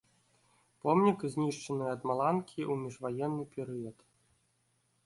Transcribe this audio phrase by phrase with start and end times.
[0.87, 3.97] Помнік знішчаны ад маланкі ў міжваенны перыяд.